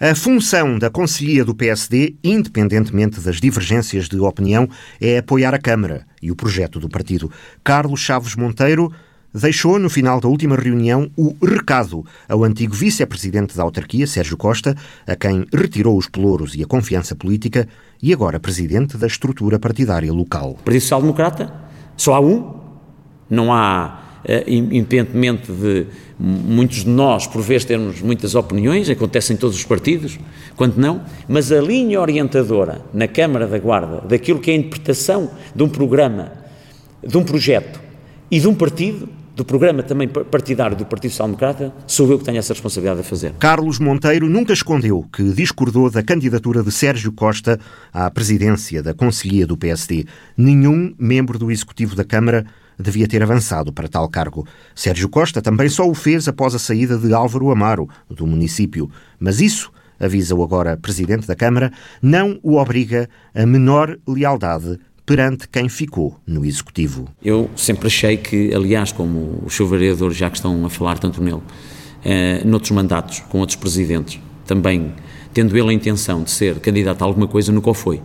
[0.00, 4.68] A função da Conselhia do PSD, independentemente das divergências de opinião,
[5.00, 7.28] é apoiar a Câmara e o projeto do partido.
[7.64, 8.92] Carlos Chaves Monteiro
[9.34, 14.76] deixou, no final da última reunião, o recado ao antigo vice-presidente da autarquia, Sérgio Costa,
[15.04, 17.66] a quem retirou os pelouros e a confiança política,
[18.00, 20.54] e agora presidente da estrutura partidária local.
[20.64, 21.52] Partido Social Democrata,
[21.96, 22.54] só há um,
[23.28, 24.07] não há
[24.46, 25.86] independentemente de
[26.18, 30.18] muitos de nós, por vezes, termos muitas opiniões, acontece em todos os partidos,
[30.56, 35.30] quando não, mas a linha orientadora na Câmara da Guarda daquilo que é a interpretação
[35.54, 36.32] de um programa,
[37.06, 37.80] de um projeto
[38.30, 42.24] e de um partido, do programa também partidário do Partido Social Democrata, sou eu que
[42.24, 43.32] tenho essa responsabilidade a fazer.
[43.38, 47.60] Carlos Monteiro nunca escondeu que discordou da candidatura de Sérgio Costa
[47.92, 50.06] à presidência da Conselhia do PSD.
[50.36, 52.46] Nenhum membro do Executivo da Câmara
[52.78, 54.46] devia ter avançado para tal cargo.
[54.74, 58.90] Sérgio Costa também só o fez após a saída de Álvaro Amaro, do município.
[59.18, 65.48] Mas isso, avisa o agora Presidente da Câmara, não o obriga a menor lealdade perante
[65.48, 67.08] quem ficou no Executivo.
[67.24, 71.22] Eu sempre achei que, aliás, como os seus vereadores já que estão a falar tanto
[71.22, 71.40] nele,
[72.04, 74.92] eh, noutros mandatos, com outros presidentes, também
[75.32, 78.02] tendo ele a intenção de ser candidato a alguma coisa, nunca o foi.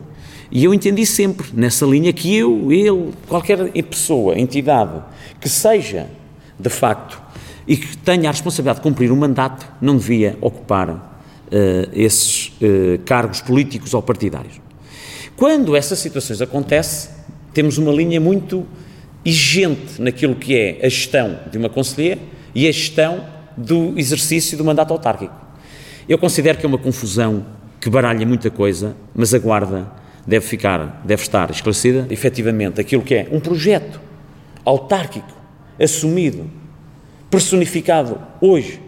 [0.55, 5.01] E eu entendi sempre nessa linha que eu, ele, qualquer pessoa, entidade
[5.41, 6.07] que seja
[6.59, 7.19] de facto
[7.67, 10.99] e que tenha a responsabilidade de cumprir o um mandato não devia ocupar uh,
[11.91, 14.61] esses uh, cargos políticos ou partidários.
[15.35, 17.09] Quando essas situações acontecem,
[17.51, 18.63] temos uma linha muito
[19.25, 22.21] exigente naquilo que é a gestão de uma conselheira
[22.53, 23.25] e a gestão
[23.57, 25.33] do exercício do mandato autárquico.
[26.07, 27.43] Eu considero que é uma confusão
[27.81, 33.27] que baralha muita coisa, mas aguarda deve ficar, deve estar esclarecida, efetivamente, aquilo que é
[33.31, 33.99] um projeto
[34.63, 35.33] autárquico,
[35.79, 36.49] assumido,
[37.29, 38.79] personificado hoje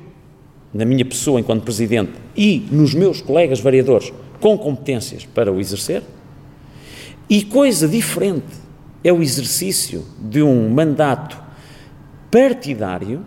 [0.74, 6.04] na minha pessoa enquanto Presidente e nos meus colegas vereadores com competências para o exercer,
[7.30, 8.66] e coisa diferente
[9.04, 11.42] é o exercício de um mandato
[12.30, 13.24] partidário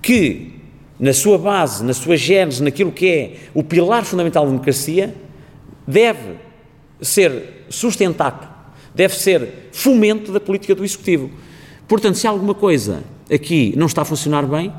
[0.00, 0.60] que,
[0.98, 5.14] na sua base, na sua gênese, naquilo que é o pilar fundamental da democracia,
[5.86, 6.36] deve
[7.00, 8.50] ser sustentáculo,
[8.94, 11.30] deve ser fomento da política do Executivo.
[11.86, 14.72] Portanto, se alguma coisa aqui não está a funcionar bem,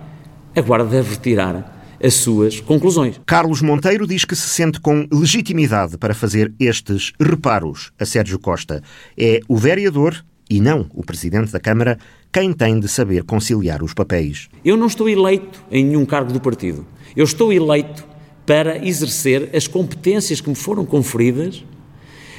[0.56, 3.20] a Guarda deve retirar as suas conclusões.
[3.26, 8.84] Carlos Monteiro diz que se sente com legitimidade para fazer estes reparos a Sérgio Costa.
[9.18, 11.98] É o vereador e não o presidente da Câmara
[12.32, 14.50] quem tem de saber conciliar os papéis.
[14.64, 16.86] Eu não estou eleito em nenhum cargo do partido.
[17.16, 18.06] Eu estou eleito
[18.46, 21.64] para exercer as competências que me foram conferidas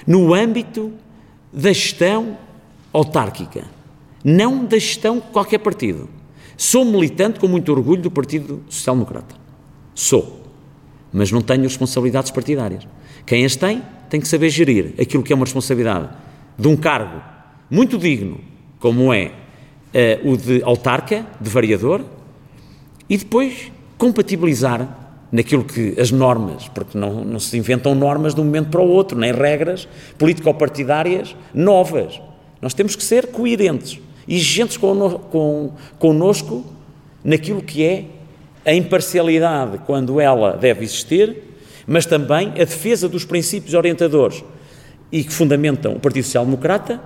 [0.08, 0.90] no âmbito
[1.52, 2.38] da gestão
[2.90, 3.64] autárquica,
[4.24, 6.08] não da gestão de qualquer partido.
[6.56, 9.34] Sou militante com muito orgulho do Partido Social Democrata.
[9.94, 10.46] Sou.
[11.12, 12.88] Mas não tenho responsabilidades partidárias.
[13.26, 16.08] Quem as tem, tem que saber gerir aquilo que é uma responsabilidade
[16.58, 17.22] de um cargo
[17.70, 18.40] muito digno,
[18.80, 19.26] como é
[20.24, 22.02] uh, o de autarca, de variador,
[23.10, 28.44] e depois compatibilizar naquilo que as normas, porque não, não se inventam normas de um
[28.44, 32.20] momento para o outro, nem regras político-partidárias novas.
[32.60, 36.64] Nós temos que ser coerentes, exigentes conno, com, connosco
[37.22, 38.04] naquilo que é
[38.64, 41.36] a imparcialidade quando ela deve existir,
[41.86, 44.44] mas também a defesa dos princípios orientadores
[45.10, 47.00] e que fundamentam o Partido Social Democrata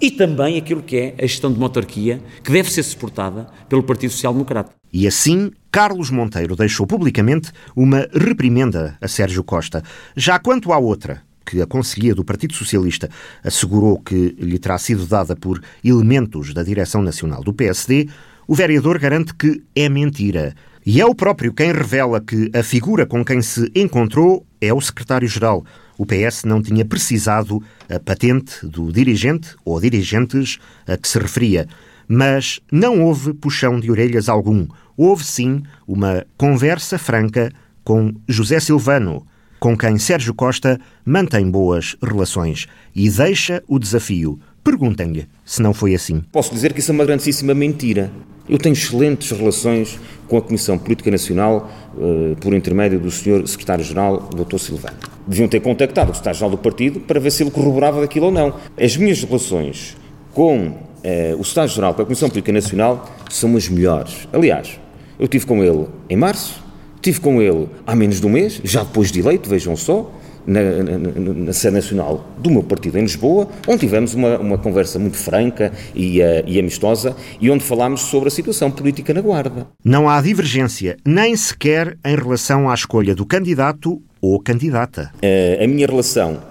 [0.00, 3.82] e também aquilo que é a gestão de uma autarquia que deve ser suportada pelo
[3.82, 4.72] Partido Social Democrata.
[4.92, 9.82] E assim, Carlos Monteiro deixou publicamente uma reprimenda a Sérgio Costa.
[10.14, 13.10] Já quanto à outra, que a Conselhia do Partido Socialista
[13.42, 18.08] assegurou que lhe terá sido dada por elementos da direção nacional do PSD,
[18.46, 20.54] o vereador garante que é mentira.
[20.86, 24.80] E é o próprio quem revela que a figura com quem se encontrou é o
[24.80, 25.64] secretário-geral.
[25.98, 31.66] O PS não tinha precisado a patente do dirigente ou dirigentes a que se referia.
[32.08, 34.66] Mas não houve puxão de orelhas algum.
[34.96, 37.50] Houve sim uma conversa franca
[37.82, 39.26] com José Silvano,
[39.58, 44.38] com quem Sérgio Costa mantém boas relações e deixa o desafio.
[44.62, 46.22] Perguntem-lhe se não foi assim.
[46.32, 48.10] Posso dizer que isso é uma grandíssima mentira.
[48.48, 49.98] Eu tenho excelentes relações
[50.28, 53.46] com a Comissão Política Nacional uh, por intermédio do Sr.
[53.46, 54.58] Secretário-Geral, Dr.
[54.58, 54.96] Silvano.
[55.26, 58.54] Deviam ter contactado o Secretário-Geral do Partido para ver se ele corroborava daquilo ou não.
[58.78, 59.96] As minhas relações
[60.34, 60.93] com eh,
[61.38, 64.28] o Secretário-Geral para a Comissão Política Nacional são as melhores.
[64.32, 64.80] Aliás,
[65.18, 66.62] eu tive com ele em março,
[67.00, 70.10] tive com ele há menos de um mês, já depois de eleito, vejam só,
[70.46, 70.98] na, na,
[71.34, 75.72] na sede nacional do meu partido em Lisboa, onde tivemos uma, uma conversa muito franca
[75.94, 79.66] e, uh, e amistosa e onde falámos sobre a situação política na Guarda.
[79.84, 85.10] Não há divergência, nem sequer em relação à escolha do candidato ou candidata.
[85.16, 86.42] Uh, a minha relação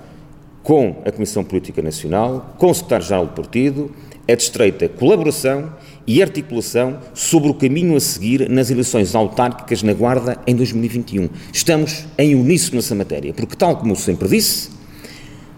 [0.63, 3.91] com a Comissão Política Nacional, com o Secretário-Geral do Partido,
[4.27, 5.73] é de estreita colaboração
[6.05, 11.29] e articulação sobre o caminho a seguir nas eleições autárquicas na Guarda em 2021.
[11.51, 14.69] Estamos em uníssono nessa matéria, porque, tal como eu sempre disse,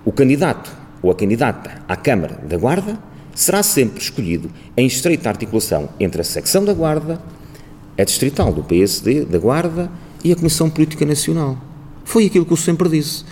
[0.04, 0.72] o candidato
[1.02, 3.00] ou a candidata à Câmara da Guarda
[3.34, 7.22] será sempre escolhido em estreita articulação entre a secção da Guarda,
[7.98, 9.92] a distrital do PSD da Guarda
[10.24, 11.58] e a Comissão Política Nacional.
[12.04, 13.26] Foi aquilo que eu sempre disse.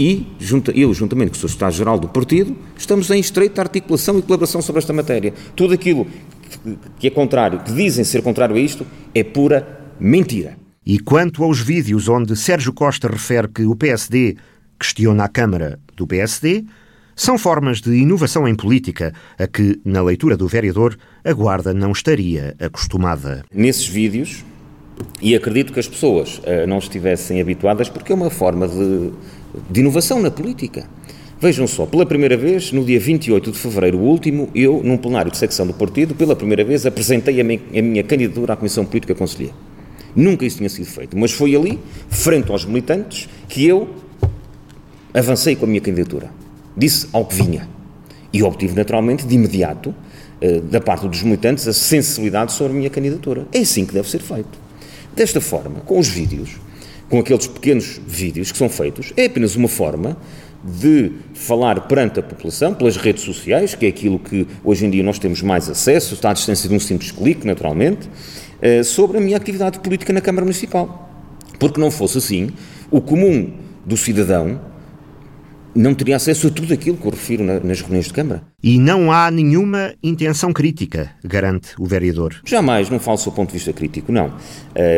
[0.00, 0.26] E
[0.74, 4.94] eu, juntamente com o Secretário-Geral do Partido, estamos em estreita articulação e colaboração sobre esta
[4.94, 5.34] matéria.
[5.54, 6.06] Tudo aquilo
[6.98, 10.56] que é contrário, que dizem ser contrário a isto, é pura mentira.
[10.86, 14.38] E quanto aos vídeos onde Sérgio Costa refere que o PSD
[14.78, 16.64] questiona a Câmara do PSD,
[17.14, 21.92] são formas de inovação em política a que, na leitura do vereador, a Guarda não
[21.92, 23.44] estaria acostumada.
[23.52, 24.42] Nesses vídeos,
[25.20, 29.12] e acredito que as pessoas uh, não estivessem habituadas, porque é uma forma de,
[29.70, 30.88] de inovação na política.
[31.40, 35.38] Vejam só, pela primeira vez, no dia 28 de fevereiro último, eu, num plenário de
[35.38, 39.14] secção do partido, pela primeira vez apresentei a, minha, a minha candidatura à Comissão Política
[39.14, 39.50] Conselhia.
[40.14, 41.78] Nunca isso tinha sido feito, mas foi ali,
[42.10, 43.88] frente aos militantes, que eu
[45.14, 46.30] avancei com a minha candidatura.
[46.76, 47.66] Disse ao que vinha.
[48.32, 49.94] E obtive, naturalmente, de imediato,
[50.42, 53.46] eh, da parte dos militantes, a sensibilidade sobre a minha candidatura.
[53.52, 54.58] É assim que deve ser feito.
[55.16, 56.60] Desta forma, com os vídeos,
[57.10, 60.16] com aqueles pequenos vídeos que são feitos, é apenas uma forma
[60.62, 65.02] de falar perante a população, pelas redes sociais, que é aquilo que hoje em dia
[65.02, 68.08] nós temos mais acesso, está à distância de um simples clique, naturalmente,
[68.62, 71.10] eh, sobre a minha atividade política na Câmara Municipal.
[71.58, 72.50] Porque não fosse assim,
[72.90, 73.52] o comum
[73.84, 74.60] do cidadão
[75.74, 78.42] não teria acesso a tudo aquilo que eu refiro nas reuniões de Câmara.
[78.62, 82.40] E não há nenhuma intenção crítica, garante o vereador.
[82.44, 84.26] Jamais, não falo do ponto de vista crítico, não.
[84.26, 84.32] Uh,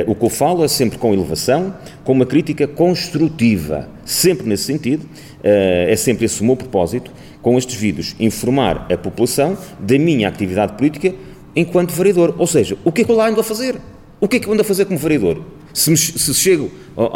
[0.07, 1.75] o que eu falo é sempre com elevação,
[2.05, 7.11] com uma crítica construtiva, sempre nesse sentido, uh, é sempre esse o meu propósito,
[7.41, 11.15] com estes vídeos, informar a população da minha atividade política
[11.55, 12.35] enquanto vereador.
[12.39, 13.77] Ou seja, o que é que eu lá ando a fazer?
[14.21, 15.43] O que é que eu ando a fazer como vereador?
[15.73, 16.71] Se, me, se chego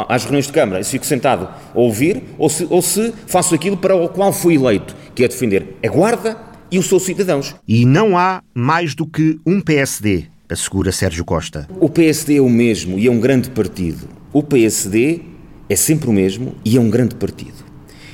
[0.09, 3.77] às reuniões de Câmara e fico sentado a ouvir, ou se, ou se faço aquilo
[3.77, 6.37] para o qual fui eleito, que é defender a Guarda
[6.71, 7.55] e os seus cidadãos.
[7.67, 11.69] E não há mais do que um PSD, assegura Sérgio Costa.
[11.81, 14.09] O PSD é o mesmo e é um grande partido.
[14.33, 15.21] O PSD
[15.69, 17.67] é sempre o mesmo e é um grande partido.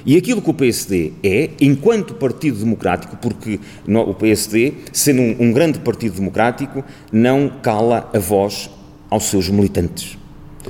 [0.04, 5.52] E aquilo que o PSD é, enquanto Partido Democrático, porque o PSD, sendo um, um
[5.52, 8.68] grande partido democrático, não cala a voz
[9.08, 10.18] aos seus militantes.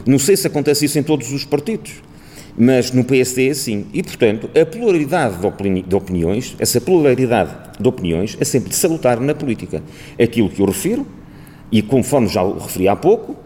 [0.07, 2.03] Não sei se acontece isso em todos os partidos,
[2.57, 3.87] mas no PSD é assim.
[3.93, 8.77] E, portanto, a pluralidade de, opini de opiniões, essa pluralidade de opiniões é sempre de
[8.77, 9.83] salutar na política.
[10.21, 11.07] Aquilo que eu refiro,
[11.71, 13.37] e conforme já o referi há pouco,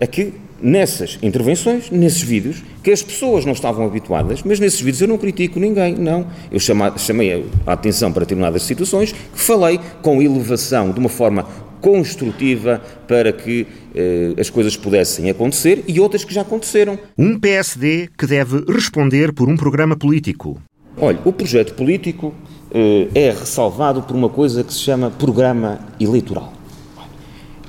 [0.00, 0.32] é que
[0.62, 5.18] nessas intervenções, nesses vídeos, que as pessoas não estavam habituadas, mas nesses vídeos eu não
[5.18, 6.26] critico ninguém, não.
[6.50, 11.46] Eu chamei a atenção para determinadas situações, que falei com elevação, de uma forma
[11.84, 16.98] construtiva para que eh, as coisas pudessem acontecer e outras que já aconteceram.
[17.18, 20.58] Um PSD que deve responder por um programa político.
[20.96, 22.34] Olha, o projeto político
[22.72, 26.54] eh, é ressalvado por uma coisa que se chama programa eleitoral.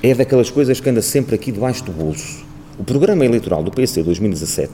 [0.02, 2.42] É daquelas coisas que anda sempre aqui debaixo do bolso.
[2.78, 4.72] O programa eleitoral do PSD 2017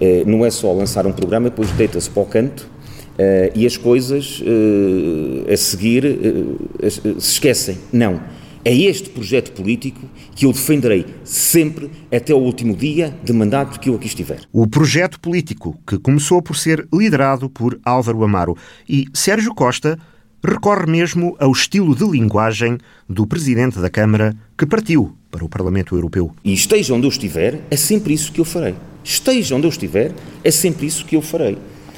[0.00, 2.68] eh, não é só lançar um programa e depois deita-se para o canto
[3.16, 7.78] eh, e as coisas eh, a seguir eh, se esquecem.
[7.92, 8.20] Não
[8.68, 9.98] é este projeto político
[10.34, 14.40] que eu defenderei sempre até o último dia de mandato que eu aqui estiver.
[14.52, 19.98] O projeto político que começou por ser liderado por Álvaro Amaro e Sérgio Costa
[20.44, 22.76] recorre mesmo ao estilo de linguagem
[23.08, 26.30] do presidente da Câmara que partiu para o Parlamento Europeu.
[26.44, 28.74] E esteja onde eu estiver, é sempre isso que eu farei.
[29.02, 30.12] Esteja onde eu estiver,
[30.44, 31.56] é sempre isso que eu farei.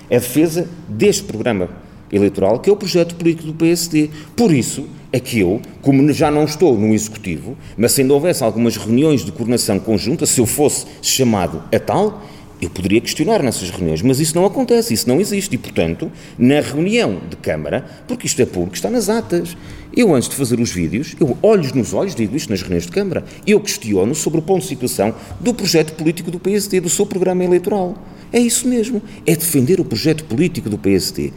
[0.08, 1.68] É a defesa deste programa
[2.12, 4.10] eleitoral, que é o projeto político do PSD.
[4.36, 8.44] Por isso é que eu, como já não estou no Executivo, mas se ainda houvesse
[8.44, 12.22] algumas reuniões de coordenação conjunta, se eu fosse chamado a tal,
[12.60, 15.54] eu poderia questionar nessas reuniões, mas isso não acontece, isso não existe.
[15.54, 19.56] E, portanto, na reunião de Câmara, porque isto é público, está nas atas,
[19.96, 22.92] eu, antes de fazer os vídeos, eu olhos nos olhos, digo isto nas reuniões de
[22.92, 27.06] Câmara, eu questiono sobre o ponto de situação do projeto político do PSD, do seu
[27.06, 27.96] programa eleitoral.
[28.32, 31.32] É isso mesmo, é defender o projeto político do PSD.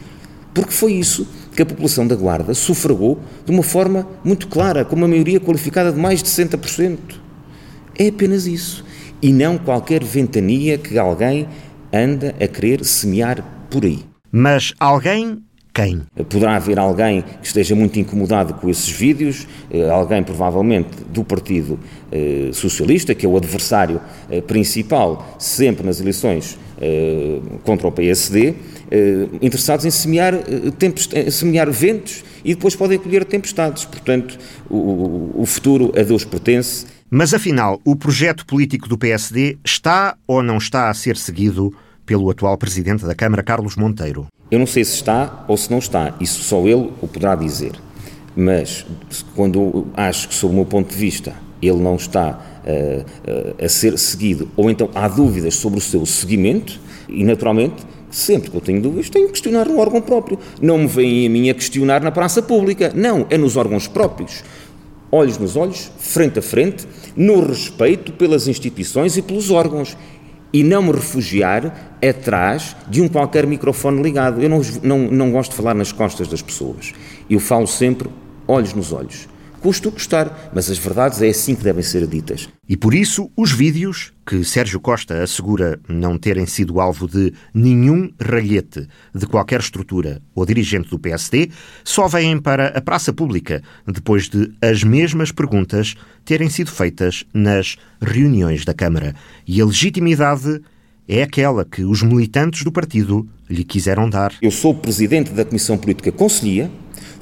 [0.54, 4.94] Porque foi isso que a população da Guarda sufragou de uma forma muito clara, com
[4.94, 6.98] uma maioria qualificada de mais de 60%.
[7.98, 8.84] É apenas isso.
[9.20, 11.48] E não qualquer ventania que alguém
[11.92, 14.00] anda a querer semear por aí.
[14.30, 15.42] Mas alguém
[15.74, 16.02] quem?
[16.28, 21.80] Poderá haver alguém que esteja muito incomodado com esses vídeos, eh, alguém provavelmente do Partido
[22.12, 26.56] eh, Socialista, que é o adversário eh, principal sempre nas eleições
[27.62, 28.54] contra o PSD,
[29.40, 33.84] interessados em semear, em semear ventos e depois podem colher tempestades.
[33.84, 34.38] Portanto,
[34.68, 36.86] o, o futuro a Deus pertence.
[37.10, 41.74] Mas afinal, o projeto político do PSD está ou não está a ser seguido
[42.04, 44.26] pelo atual presidente da Câmara, Carlos Monteiro?
[44.50, 47.72] Eu não sei se está ou se não está, isso só ele o poderá dizer.
[48.36, 48.84] Mas
[49.34, 51.34] quando acho que, sob o meu ponto de vista,
[51.68, 56.04] ele não está uh, uh, a ser seguido, ou então há dúvidas sobre o seu
[56.06, 60.38] seguimento, e naturalmente, sempre que eu tenho dúvidas, tenho que questionar no órgão próprio.
[60.60, 62.92] Não me vêm a mim a questionar na praça pública.
[62.94, 64.42] Não, é nos órgãos próprios.
[65.10, 69.96] Olhos nos olhos, frente a frente, no respeito pelas instituições e pelos órgãos
[70.52, 74.40] e não me refugiar atrás de um qualquer microfone ligado.
[74.40, 76.92] Eu não, não, não gosto de falar nas costas das pessoas.
[77.28, 78.08] Eu falo sempre
[78.46, 79.28] olhos nos olhos.
[79.64, 82.50] Custa o custar, mas as verdades é assim que devem ser ditas.
[82.68, 88.12] E por isso, os vídeos, que Sérgio Costa assegura não terem sido alvo de nenhum
[88.20, 91.48] ralhete de qualquer estrutura ou dirigente do PSD,
[91.82, 95.94] só vêm para a praça pública depois de as mesmas perguntas
[96.26, 99.14] terem sido feitas nas reuniões da Câmara.
[99.46, 100.60] E a legitimidade
[101.08, 104.34] é aquela que os militantes do partido lhe quiseram dar.
[104.42, 106.70] Eu sou presidente da Comissão Política Conselhia,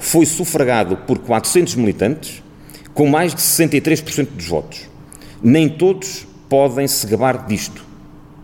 [0.03, 2.43] foi sufragado por 400 militantes,
[2.93, 4.81] com mais de 63% dos votos.
[5.41, 7.85] Nem todos podem se gabar disto,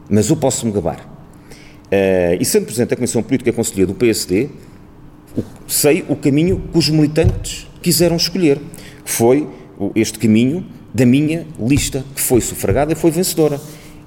[0.09, 0.99] mas eu posso me gabar.
[0.99, 4.49] Uh, e sendo Presidente da Comissão Política Conselhia do PSD,
[5.67, 8.57] sei o caminho que os militantes quiseram escolher,
[9.03, 9.47] que foi
[9.95, 13.59] este caminho da minha lista, que foi sufragada e foi vencedora.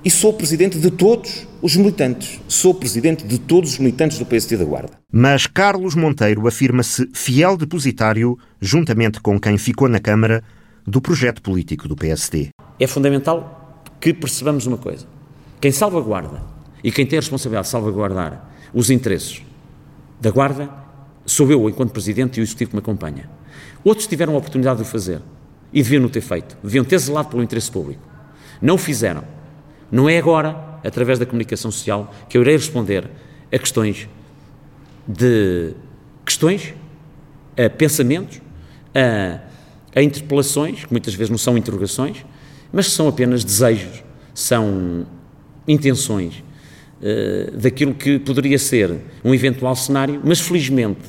[0.02, 2.40] E sou presidente de todos os militantes.
[2.48, 4.90] Sou presidente de todos os militantes do PSD da Guarda.
[5.10, 10.42] Mas Carlos Monteiro afirma-se fiel depositário, juntamente com quem ficou na Câmara,
[10.84, 12.48] do projeto político do PSD.
[12.80, 15.06] É fundamental que percebamos uma coisa.
[15.60, 16.42] Quem salvaguarda
[16.82, 19.40] e quem tem a responsabilidade de salvaguardar os interesses
[20.20, 20.68] da Guarda
[21.24, 23.30] sou eu, enquanto Presidente, e o Executivo que me acompanha.
[23.84, 25.22] Outros tiveram a oportunidade de o fazer
[25.72, 26.58] e deviam o ter feito.
[26.60, 28.02] Deviam ter zelado pelo interesse público.
[28.60, 29.22] Não o fizeram.
[29.90, 33.08] Não é agora, através da comunicação social, que eu irei responder
[33.52, 34.08] a questões
[35.06, 35.74] de
[36.24, 36.74] questões,
[37.56, 38.40] a pensamentos,
[38.94, 39.40] a,
[39.94, 42.24] a interpelações, que muitas vezes não são interrogações,
[42.72, 44.02] mas são apenas desejos,
[44.34, 45.06] são
[45.66, 46.42] intenções
[47.00, 51.00] uh, daquilo que poderia ser um eventual cenário, mas felizmente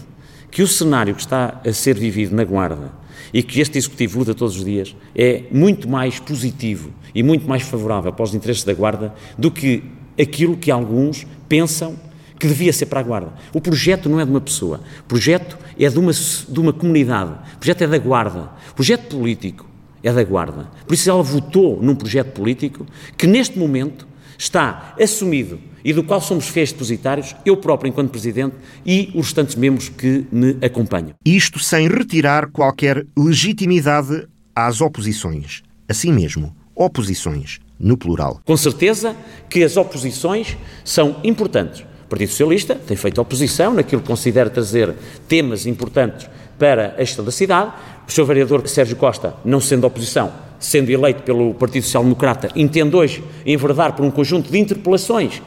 [0.52, 2.92] que o cenário que está a ser vivido na Guarda
[3.34, 7.64] e que este Executivo luta todos os dias é muito mais positivo e muito mais
[7.64, 9.84] favorável para os interesses da Guarda do que
[10.20, 11.96] aquilo que alguns pensam
[12.40, 13.34] que devia ser para a Guarda.
[13.54, 17.32] O projeto não é de uma pessoa, o projeto é de uma, de uma comunidade,
[17.56, 19.66] o projeto é da Guarda, o projeto político
[20.04, 20.70] é da Guarda.
[20.86, 22.86] Por isso ela votou num projeto político
[23.18, 24.06] que neste momento
[24.38, 29.56] está assumido e do qual somos fiéis depositários, eu próprio enquanto Presidente e os restantes
[29.56, 31.14] membros que me acompanham.
[31.26, 35.62] Isto sem retirar qualquer legitimidade às oposições.
[35.90, 38.40] Assim mesmo, oposições, no plural.
[38.46, 39.16] Com certeza
[39.50, 41.82] que as oposições são importantes.
[42.06, 44.94] O Partido Socialista tem feito oposição naquilo que considera trazer
[45.28, 47.74] temas importantes para a gestão da cidade.
[48.08, 48.26] O Sr.
[48.26, 50.32] Vereador Sérgio Costa, não sendo oposição,
[50.64, 55.42] sendo eleito pelo Partido Social Democrata, entende hoje enverdar por um conjunto de interpelações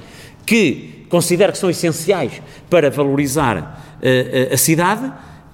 [0.44, 5.10] que considero que são essenciais para valorizar uh, a cidade,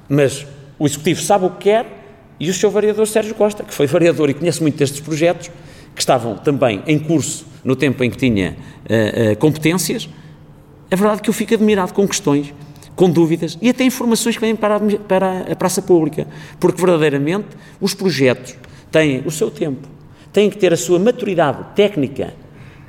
[0.08, 0.44] mas
[0.78, 1.86] o Executivo sabe o que quer
[2.40, 2.70] e o Sr.
[2.70, 5.48] Vereador Sérgio Costa, que foi vereador e conhece muito destes projetos,
[5.94, 10.08] que estavam também em curso no tempo em que tinha uh, uh, competências,
[10.90, 12.52] é verdade que eu fico admirado com questões,
[12.96, 16.26] com dúvidas e até informações que vêm para a, para a praça pública,
[16.58, 17.46] porque verdadeiramente
[17.80, 18.56] os projetos
[18.92, 19.88] têm o seu tempo,
[20.32, 22.34] têm que ter a sua maturidade técnica,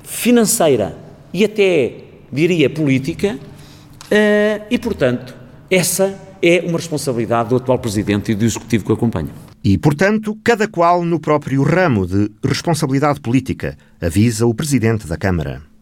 [0.03, 0.95] financeira
[1.33, 1.93] e até,
[2.31, 5.33] diria, política, uh, e, portanto,
[5.72, 9.29] essa é uma responsabilidade do atual Presidente e do Executivo que o acompanha.
[9.63, 15.63] E, portanto, cada qual no próprio ramo de responsabilidade política, avisa o Presidente da Câmara.